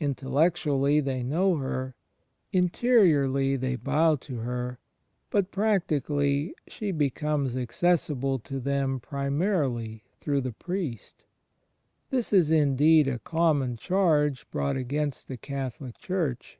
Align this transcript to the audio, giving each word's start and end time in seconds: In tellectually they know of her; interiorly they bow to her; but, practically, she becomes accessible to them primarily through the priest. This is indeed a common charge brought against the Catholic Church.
In 0.00 0.16
tellectually 0.16 1.00
they 1.00 1.22
know 1.22 1.54
of 1.54 1.60
her; 1.60 1.94
interiorly 2.52 3.54
they 3.54 3.76
bow 3.76 4.16
to 4.16 4.38
her; 4.38 4.80
but, 5.30 5.52
practically, 5.52 6.52
she 6.66 6.90
becomes 6.90 7.56
accessible 7.56 8.40
to 8.40 8.58
them 8.58 8.98
primarily 8.98 10.02
through 10.20 10.40
the 10.40 10.50
priest. 10.52 11.22
This 12.10 12.32
is 12.32 12.50
indeed 12.50 13.06
a 13.06 13.20
common 13.20 13.76
charge 13.76 14.50
brought 14.50 14.76
against 14.76 15.28
the 15.28 15.36
Catholic 15.36 15.96
Church. 15.98 16.58